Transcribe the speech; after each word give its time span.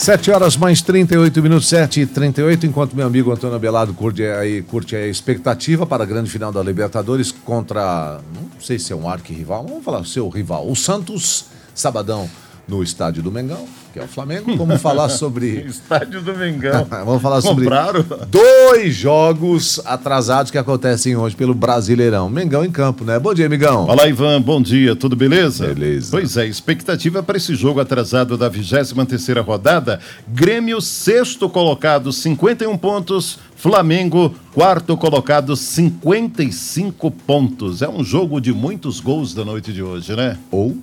7 0.00 0.30
horas 0.30 0.56
mais 0.56 0.80
38 0.80 1.42
minutos, 1.42 1.68
7 1.68 2.00
e 2.00 2.06
38 2.06 2.64
enquanto 2.64 2.96
meu 2.96 3.06
amigo 3.06 3.30
Antônio 3.30 3.58
Belado 3.58 3.92
curte, 3.92 4.22
aí, 4.22 4.62
curte 4.62 4.96
a 4.96 5.06
expectativa 5.06 5.84
para 5.84 6.04
a 6.04 6.06
grande 6.06 6.30
final 6.30 6.50
da 6.50 6.62
Libertadores 6.62 7.30
contra, 7.30 8.18
não 8.34 8.48
sei 8.58 8.78
se 8.78 8.94
é 8.94 8.96
um 8.96 9.06
arquirrival, 9.06 9.66
vamos 9.68 9.84
falar 9.84 10.02
seu 10.06 10.26
rival, 10.30 10.66
o 10.66 10.74
Santos, 10.74 11.44
sabadão 11.74 12.30
no 12.70 12.82
estádio 12.82 13.20
do 13.22 13.32
Mengão, 13.32 13.66
que 13.92 13.98
é 13.98 14.04
o 14.04 14.06
Flamengo. 14.06 14.56
Vamos 14.56 14.80
falar 14.80 15.08
sobre. 15.10 15.64
estádio 15.66 16.22
do 16.22 16.32
Mengão. 16.34 16.86
Vamos 17.04 17.20
falar 17.20 17.40
sobre 17.40 17.64
Compraram? 17.64 18.04
dois 18.30 18.94
jogos 18.94 19.80
atrasados 19.84 20.52
que 20.52 20.56
acontecem 20.56 21.16
hoje 21.16 21.34
pelo 21.34 21.52
Brasileirão. 21.52 22.30
Mengão 22.30 22.64
em 22.64 22.70
campo, 22.70 23.04
né? 23.04 23.18
Bom 23.18 23.34
dia, 23.34 23.48
Migão. 23.48 23.86
Olá, 23.86 24.06
Ivan. 24.06 24.40
Bom 24.40 24.62
dia. 24.62 24.94
Tudo 24.94 25.16
beleza? 25.16 25.66
Beleza. 25.66 26.10
Pois 26.12 26.36
é, 26.36 26.46
expectativa 26.46 27.22
para 27.22 27.36
esse 27.36 27.54
jogo 27.56 27.80
atrasado 27.80 28.38
da 28.38 28.48
23 28.48 28.92
terceira 29.08 29.40
rodada. 29.40 29.98
Grêmio, 30.28 30.80
sexto 30.80 31.50
colocado, 31.50 32.12
51 32.12 32.78
pontos. 32.78 33.38
Flamengo, 33.56 34.34
quarto 34.54 34.96
colocado, 34.96 35.54
55 35.54 37.10
pontos. 37.10 37.82
É 37.82 37.88
um 37.88 38.02
jogo 38.02 38.40
de 38.40 38.52
muitos 38.54 39.00
gols 39.00 39.34
da 39.34 39.44
noite 39.44 39.72
de 39.72 39.82
hoje, 39.82 40.14
né? 40.16 40.38
Ou, 40.50 40.78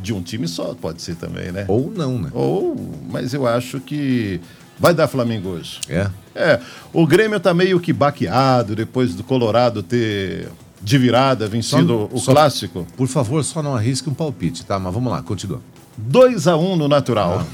De 0.00 0.12
um 0.12 0.22
time 0.22 0.48
só, 0.48 0.74
pode 0.74 1.02
ser 1.02 1.16
também, 1.16 1.52
né? 1.52 1.64
ou 1.68 1.90
não, 1.94 2.18
né? 2.18 2.30
Ou, 2.32 2.76
mas 3.10 3.34
eu 3.34 3.46
acho 3.46 3.80
que 3.80 4.40
vai 4.78 4.94
dar 4.94 5.08
Flamengo 5.08 5.50
hoje. 5.50 5.78
É. 5.88 6.08
É, 6.34 6.60
o 6.92 7.06
Grêmio 7.06 7.38
tá 7.40 7.52
meio 7.52 7.78
que 7.80 7.92
baqueado 7.92 8.74
depois 8.74 9.14
do 9.14 9.22
Colorado 9.22 9.82
ter 9.82 10.48
de 10.82 10.96
virada 10.96 11.46
vencido 11.46 12.08
Só- 12.10 12.16
o 12.16 12.18
só- 12.18 12.32
clássico. 12.32 12.86
Por 12.96 13.06
favor, 13.08 13.44
só 13.44 13.62
não 13.62 13.74
arrisque 13.76 14.08
um 14.08 14.14
palpite, 14.14 14.64
tá? 14.64 14.78
Mas 14.78 14.94
vamos 14.94 15.12
lá, 15.12 15.22
continua. 15.22 15.60
2 15.98 16.46
a 16.48 16.56
1 16.56 16.76
no 16.76 16.88
natural. 16.88 17.44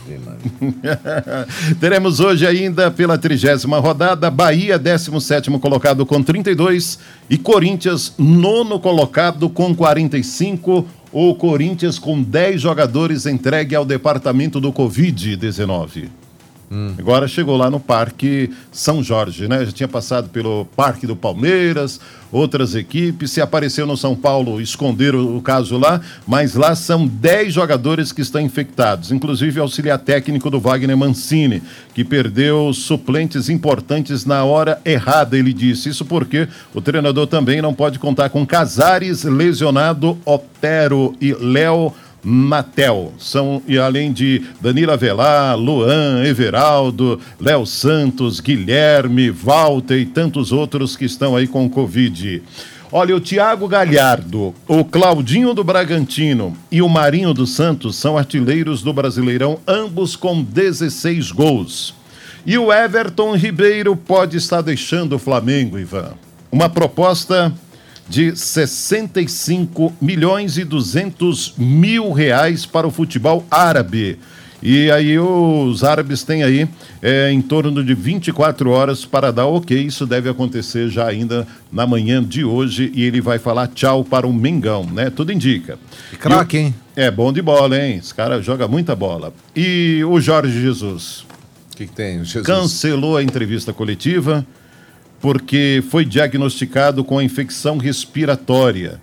Teremos 1.81 2.21
hoje 2.21 2.47
ainda 2.47 2.91
pela 2.91 3.19
trigésima 3.19 3.79
rodada 3.79 4.31
Bahia 4.31 4.79
17 4.79 5.51
colocado 5.59 6.05
com 6.07 6.23
32 6.23 6.99
e 7.29 7.37
Corinthians 7.37 8.13
nono 8.19 8.79
colocado 8.79 9.49
com 9.49 9.75
45. 9.75 10.87
O 11.19 11.35
Corinthians 11.35 11.99
com 11.99 12.23
10 12.23 12.61
jogadores 12.61 13.25
entregue 13.25 13.75
ao 13.75 13.87
departamento 13.87 14.61
do 14.61 14.71
Covid-19. 14.71 16.11
Agora 16.99 17.29
chegou 17.29 17.57
lá 17.57 17.71
no 17.71 17.79
Parque 17.79 18.51
São 18.73 19.03
Jorge, 19.03 19.47
né? 19.47 19.65
Já 19.65 19.73
tinha 19.73 19.89
passado 19.89 20.29
pelo 20.29 20.65
Parque 20.77 21.07
do 21.07 21.15
Palmeiras, 21.15 22.01
outras 22.33 22.75
equipes. 22.75 23.31
Se 23.31 23.41
apareceu 23.41 23.87
no 23.87 23.97
São 23.97 24.17
Paulo, 24.17 24.61
esconderam 24.61 25.37
o 25.37 25.41
caso 25.41 25.79
lá, 25.79 26.01
mas 26.27 26.55
lá 26.55 26.75
são 26.75 27.07
10 27.07 27.55
jogadores 27.55 28.11
que 28.11 28.21
estão 28.21 28.41
infectados, 28.41 29.13
inclusive 29.13 29.61
o 29.61 29.63
auxiliar 29.63 29.99
técnico 29.99 30.51
do 30.51 30.59
Wagner 30.59 30.97
Mancini, 30.97 31.63
que 31.95 32.05
perdeu 32.05 32.73
suplentes 32.73 33.49
importantes 33.49 34.25
na 34.25 34.45
hora 34.45 34.81
errada, 34.85 35.39
ele 35.39 35.53
disse. 35.53 35.89
Isso 35.89 36.05
porque 36.05 36.49
o 36.75 36.81
treinador 36.81 37.27
também 37.27 37.63
não 37.63 37.73
pode 37.73 37.99
contar 37.99 38.29
com 38.29 38.45
Casares, 38.47 39.23
lesionado, 39.23 40.19
Otero 40.25 41.15
e 41.21 41.33
Léo. 41.33 41.93
Natel. 42.27 43.13
São, 43.19 43.63
e 43.69 43.79
além 43.79 44.13
de 44.13 44.43
Danila 44.61 44.97
Velar, 44.97 45.57
Luan, 45.57 46.25
Everaldo, 46.25 47.21
Léo 47.41 47.65
Santos, 47.65 48.41
Guilherme, 48.41 49.31
Walter 49.31 49.97
e 49.97 50.05
tantos 50.05 50.51
outros 50.51 50.97
que 50.97 51.05
estão 51.05 51.37
aí 51.37 51.47
com 51.47 51.71
Covid. 51.71 52.43
Olha, 52.91 53.15
o 53.15 53.21
Thiago 53.21 53.69
Galhardo, 53.69 54.55
o 54.67 54.85
Claudinho 54.85 55.55
do 55.55 55.63
Bragantino 55.63 56.57
e 56.71 56.83
o 56.83 56.89
Marinho 56.89 57.33
dos 57.33 57.51
Santos 57.55 57.97
são 57.97 58.19
artilheiros 58.19 58.83
do 58.83 58.93
Brasileirão, 58.93 59.59
ambos 59.67 60.17
com 60.17 60.43
16 60.43 61.31
gols. 61.31 61.95
E 62.45 62.57
o 62.59 62.73
Everton 62.73 63.37
Ribeiro 63.37 63.97
pode 63.97 64.37
estar 64.37 64.63
deixando 64.63 65.17
o 65.17 65.19
Flamengo, 65.19 65.79
Ivan. 65.79 66.15
Uma 66.51 66.69
proposta 66.69 67.53
de 68.09 68.37
65 68.37 69.93
milhões 70.01 70.59
e 70.59 70.65
200 70.65 71.55
mil 71.59 72.13
reais 72.13 72.65
para 72.65 72.87
o 72.87 72.91
futebol 72.91 73.45
árabe. 73.51 74.19
E 74.63 74.91
aí 74.91 75.19
os 75.19 75.85
árabes 75.85 76.23
têm 76.23 76.43
aí 76.43 76.67
é, 77.03 77.31
em 77.31 77.43
torno 77.43 77.85
de 77.85 77.95
24 77.95 78.71
horas 78.71 79.05
para 79.05 79.31
dar 79.31 79.47
ok. 79.47 79.79
Isso 79.81 80.07
deve 80.07 80.29
acontecer 80.29 80.89
já 80.89 81.07
ainda 81.07 81.47
na 81.71 81.87
manhã 81.87 82.25
de 82.25 82.43
hoje 82.45 82.91
e 82.95 83.05
ele 83.05 83.21
vai 83.21 83.39
falar 83.39 83.69
tchau 83.69 84.03
para 84.03 84.27
o 84.27 84.33
Mengão, 84.33 84.85
né? 84.85 85.11
Tudo 85.11 85.31
indica. 85.31 85.79
Que 86.11 86.17
craque, 86.17 86.57
hein? 86.57 86.75
É 86.95 87.11
bom 87.11 87.33
de 87.33 87.43
bola, 87.43 87.79
hein? 87.79 87.99
Esse 87.99 88.15
cara 88.15 88.41
joga 88.41 88.67
muita 88.67 88.97
bola. 88.97 89.33
E 89.55 90.03
o 90.05 90.19
Jorge 90.21 90.61
Jesus 90.61 91.27
O 91.73 91.77
que, 91.77 91.87
que 91.87 91.93
tem? 91.93 92.25
Jesus. 92.25 92.47
cancelou 92.47 93.17
a 93.19 93.23
entrevista 93.23 93.73
coletiva 93.73 94.45
porque 95.27 95.83
foi 95.91 96.05
diagnosticado 96.05 97.03
com 97.03 97.21
infecção 97.21 97.79
respiratória. 97.79 99.01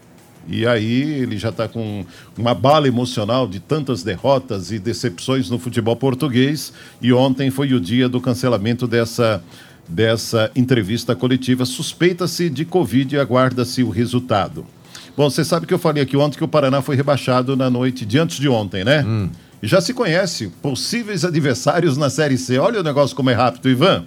E 0.48 0.66
aí 0.66 1.02
ele 1.20 1.38
já 1.38 1.50
está 1.50 1.68
com 1.68 2.06
uma 2.38 2.54
bala 2.54 2.88
emocional 2.88 3.46
de 3.46 3.60
tantas 3.60 4.04
derrotas 4.04 4.72
e 4.72 4.80
decepções 4.80 5.50
no 5.50 5.60
futebol 5.60 5.98
português. 5.98 6.72
E 7.02 7.12
ontem 7.12 7.52
foi 7.52 7.74
o 7.74 7.80
dia 7.80 8.08
do 8.08 8.22
cancelamento 8.22 8.88
dessa, 8.88 9.44
dessa 9.86 10.50
entrevista 10.56 11.14
coletiva. 11.14 11.66
Suspeita-se 11.66 12.50
de 12.50 12.64
Covid 12.64 13.16
e 13.16 13.20
aguarda-se 13.20 13.84
o 13.84 13.90
resultado. 13.90 14.66
Bom, 15.18 15.30
você 15.30 15.44
sabe 15.44 15.66
que 15.66 15.74
eu 15.74 15.80
falei 15.80 16.04
aqui 16.04 16.16
ontem 16.16 16.38
que 16.38 16.44
o 16.46 16.48
Paraná 16.48 16.82
foi 16.82 16.96
rebaixado 16.96 17.58
na 17.58 17.70
noite 17.70 18.06
de 18.06 18.18
antes 18.18 18.40
de 18.40 18.48
ontem, 18.48 18.86
né? 18.86 19.04
E 19.62 19.68
já 19.68 19.82
se 19.82 19.94
conhece 19.94 20.48
possíveis 20.62 21.26
adversários 21.26 21.98
na 21.98 22.10
Série 22.10 22.38
C. 22.38 22.58
Olha 22.60 22.80
o 22.80 22.84
negócio 22.84 23.14
como 23.14 23.30
é 23.30 23.34
rápido, 23.34 23.70
Ivan. 23.70 24.06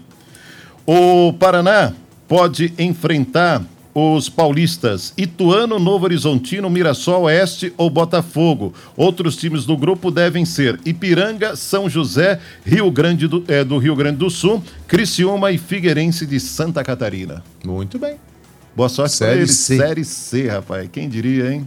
O 0.86 1.34
Paraná 1.34 1.92
pode 2.28 2.72
enfrentar 2.78 3.62
os 3.98 4.28
paulistas 4.28 5.14
Ituano, 5.16 5.78
Novo 5.78 6.04
Horizontino, 6.04 6.68
Mirassol 6.68 7.22
Oeste 7.22 7.72
ou 7.78 7.88
Botafogo. 7.88 8.74
Outros 8.94 9.36
times 9.36 9.64
do 9.64 9.74
grupo 9.76 10.10
devem 10.10 10.44
ser 10.44 10.78
Ipiranga, 10.84 11.56
São 11.56 11.88
José, 11.88 12.38
Rio 12.64 12.90
Grande 12.90 13.26
do, 13.26 13.42
eh, 13.48 13.64
do 13.64 13.78
Rio 13.78 13.96
Grande 13.96 14.18
do 14.18 14.28
Sul, 14.28 14.62
Criciúma 14.86 15.50
e 15.50 15.56
Figueirense 15.56 16.26
de 16.26 16.38
Santa 16.38 16.84
Catarina. 16.84 17.42
Muito 17.64 17.98
bem. 17.98 18.16
Boa 18.74 18.90
sorte 18.90 19.16
pra 19.16 19.28
Série 19.28 19.40
eles. 19.40 19.56
C. 19.56 19.76
Série 19.78 20.04
C, 20.04 20.46
rapaz. 20.48 20.86
Quem 20.92 21.08
diria, 21.08 21.50
hein? 21.50 21.66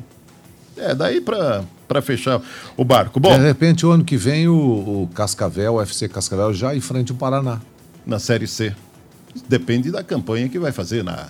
É, 0.78 0.94
daí 0.94 1.20
pra, 1.20 1.64
pra 1.88 2.00
fechar 2.00 2.40
o 2.78 2.86
barco. 2.86 3.20
Bom, 3.20 3.36
De 3.36 3.44
repente, 3.44 3.88
o 3.88 3.92
ano 3.92 4.04
que 4.04 4.16
vem, 4.16 4.48
o, 4.48 4.54
o 4.56 5.10
Cascavel, 5.16 5.74
o 5.74 5.82
FC 5.82 6.08
Cascavel, 6.08 6.54
já 6.54 6.76
enfrente 6.76 7.12
o 7.12 7.16
Paraná. 7.16 7.60
na 8.06 8.20
Série 8.20 8.46
C. 8.48 8.76
Depende 9.48 9.92
da 9.92 10.04
campanha 10.04 10.50
que 10.50 10.60
vai 10.60 10.72
fazer 10.72 11.04
na 11.04 11.30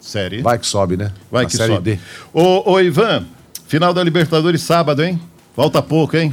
Série 0.00 0.40
Vai 0.40 0.58
que 0.58 0.66
sobe, 0.66 0.96
né? 0.96 1.10
Vai 1.30 1.44
Na 1.44 1.50
que 1.50 1.56
série 1.56 1.74
sobe. 1.74 1.96
D. 1.96 2.00
Ô, 2.32 2.72
ô, 2.72 2.80
Ivan, 2.80 3.26
final 3.66 3.92
da 3.92 4.02
Libertadores 4.02 4.62
sábado, 4.62 5.02
hein? 5.02 5.20
Falta 5.54 5.82
pouco, 5.82 6.16
hein? 6.16 6.32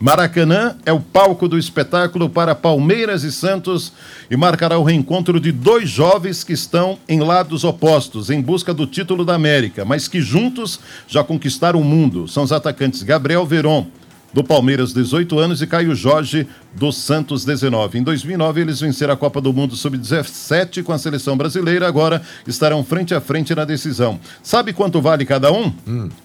Maracanã 0.00 0.76
é 0.86 0.92
o 0.92 1.00
palco 1.00 1.48
do 1.48 1.58
espetáculo 1.58 2.30
para 2.30 2.54
Palmeiras 2.54 3.24
e 3.24 3.32
Santos 3.32 3.92
e 4.30 4.36
marcará 4.36 4.78
o 4.78 4.84
reencontro 4.84 5.40
de 5.40 5.50
dois 5.50 5.90
jovens 5.90 6.44
que 6.44 6.52
estão 6.52 6.96
em 7.08 7.18
lados 7.18 7.64
opostos, 7.64 8.30
em 8.30 8.40
busca 8.40 8.72
do 8.72 8.86
título 8.86 9.24
da 9.24 9.34
América, 9.34 9.84
mas 9.84 10.06
que 10.06 10.20
juntos 10.20 10.78
já 11.08 11.24
conquistaram 11.24 11.80
o 11.80 11.84
mundo. 11.84 12.28
São 12.28 12.44
os 12.44 12.52
atacantes 12.52 13.02
Gabriel 13.02 13.44
Veron, 13.44 13.88
do 14.32 14.44
Palmeiras, 14.44 14.92
18 14.92 15.38
anos, 15.38 15.62
e 15.62 15.66
Caio 15.66 15.94
Jorge, 15.94 16.46
do 16.74 16.92
Santos, 16.92 17.44
19. 17.44 17.98
Em 17.98 18.02
2009, 18.02 18.60
eles 18.60 18.80
venceram 18.80 19.14
a 19.14 19.16
Copa 19.16 19.40
do 19.40 19.52
Mundo 19.52 19.74
Sub-17 19.74 20.82
com 20.82 20.92
a 20.92 20.98
seleção 20.98 21.36
brasileira, 21.36 21.88
agora 21.88 22.22
estarão 22.46 22.84
frente 22.84 23.14
a 23.14 23.20
frente 23.20 23.54
na 23.54 23.64
decisão. 23.64 24.20
Sabe 24.42 24.72
quanto 24.72 25.00
vale 25.00 25.24
cada 25.24 25.50
um? 25.50 25.72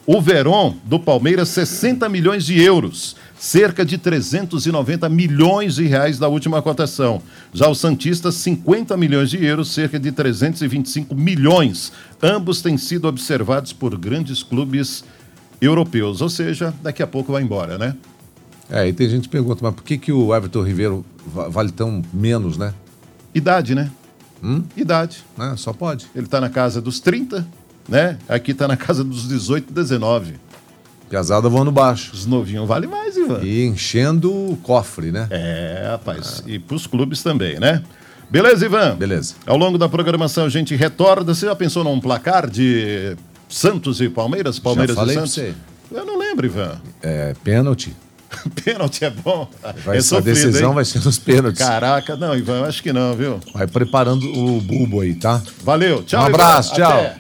O 0.06 0.22
Veron, 0.22 0.76
do 0.84 1.00
Palmeiras, 1.00 1.50
60 1.50 2.10
milhões 2.10 2.46
de 2.46 2.62
euros, 2.62 3.16
cerca 3.38 3.86
de 3.86 3.98
390 3.98 5.08
milhões 5.10 5.76
de 5.76 5.86
reais 5.86 6.20
da 6.20 6.28
última 6.28 6.62
cotação. 6.62 7.22
Já 7.54 7.68
o 7.68 7.76
Santista, 7.76 8.32
50 8.32 8.96
milhões 8.98 9.30
de 9.30 9.44
euros, 9.44 9.72
cerca 9.72 10.00
de 10.00 10.12
325 10.12 11.16
milhões. 11.16 11.92
Ambos 12.22 12.62
têm 12.62 12.78
sido 12.78 13.08
observados 13.08 13.74
por 13.74 13.98
grandes 13.98 14.44
clubes 14.44 15.04
europeus, 15.62 16.22
ou 16.22 16.30
seja, 16.30 16.74
daqui 16.82 17.02
a 17.04 17.08
pouco 17.08 17.32
vai 17.32 17.42
embora, 17.44 17.78
né? 17.78 17.96
É, 18.70 18.88
e 18.88 18.94
tem 18.94 19.08
gente 19.10 19.24
que 19.24 19.30
pergunta, 19.30 19.60
mas 19.64 19.74
por 19.74 19.84
que, 19.84 19.98
que 19.98 20.12
o 20.12 20.34
Everton 20.36 20.64
Ribeiro 20.64 21.06
va- 21.28 21.48
vale 21.50 21.72
tão 21.72 22.02
menos, 22.14 22.58
né? 22.58 22.74
Idade, 23.36 23.76
né? 23.76 23.90
Idade. 24.76 25.24
Ah, 25.38 25.56
só 25.56 25.72
pode. 25.72 26.08
Ele 26.14 26.28
tá 26.28 26.42
na 26.42 26.50
casa 26.50 26.82
dos 26.82 27.00
30, 27.00 27.48
né? 27.88 28.18
Aqui 28.28 28.54
tá 28.54 28.68
na 28.68 28.76
casa 28.76 29.04
dos 29.04 29.28
18, 29.28 29.72
19. 29.72 30.34
Piazada 31.10 31.48
voando 31.48 31.72
baixo. 31.72 32.12
Os 32.14 32.26
novinhos 32.26 32.68
vale 32.68 32.86
mais, 32.88 33.16
Ivan. 33.16 33.40
E 33.42 33.66
enchendo 33.66 34.32
o 34.32 34.58
cofre, 34.58 35.12
né? 35.12 35.28
É, 35.30 35.88
rapaz. 35.92 36.44
E 36.46 36.60
pros 36.60 36.86
clubes 36.88 37.24
também, 37.24 37.58
né? 37.60 37.84
Beleza, 38.30 38.66
Ivan? 38.66 38.96
Beleza. 38.96 39.36
Ao 39.46 39.56
longo 39.56 39.78
da 39.78 39.88
programação 39.88 40.46
a 40.46 40.50
gente 40.50 40.76
retorna. 40.76 41.34
Você 41.34 41.46
já 41.46 41.56
pensou 41.56 41.84
num 41.84 42.00
placar 42.00 42.50
de 42.50 43.16
Santos 43.54 44.02
e 44.02 44.10
Palmeiras? 44.10 44.58
Palmeiras 44.58 44.98
e 44.98 45.14
Santos? 45.14 45.38
Eu 45.92 46.06
não 46.06 46.18
lembro, 46.18 46.46
Ivan. 46.46 46.82
É, 47.04 47.36
pênalti. 47.44 47.96
Pênalti 48.66 49.06
é 49.06 49.12
bom. 49.12 49.48
Vai 49.86 49.98
é 49.98 50.02
ser, 50.02 50.16
a 50.16 50.20
decisão 50.20 50.70
hein? 50.70 50.76
vai 50.76 50.86
ser 50.86 51.06
nos 51.06 51.20
pênaltis. 51.20 51.60
Caraca, 51.60 52.16
não, 52.16 52.36
Ivan, 52.36 52.60
eu 52.60 52.66
acho 52.66 52.82
que 52.82 52.92
não, 52.92 53.14
viu? 53.14 53.40
Vai 53.54 53.68
preparando 53.68 54.26
o 54.26 54.60
bulbo 54.60 55.02
aí, 55.02 55.14
tá? 55.14 55.40
Valeu, 55.64 56.02
tchau. 56.04 56.24
Um 56.24 56.26
abraço, 56.26 56.74
Ivan. 56.74 56.78
tchau. 56.78 57.00
Até. 57.00 57.12